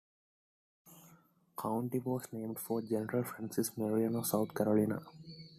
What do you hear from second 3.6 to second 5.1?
Marion of South Carolina.